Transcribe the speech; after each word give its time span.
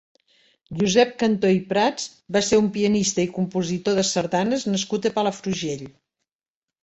Josep 0.83 1.11
Cantó 1.23 1.49
i 1.55 1.59
Prats 1.73 2.07
va 2.37 2.41
ser 2.47 2.59
un 2.61 2.71
pianista 2.77 3.23
i 3.25 3.29
compositor 3.35 3.99
de 3.99 4.05
sardanes 4.13 4.67
nascut 4.71 5.05
a 5.11 5.11
Palafrugell. 5.19 5.85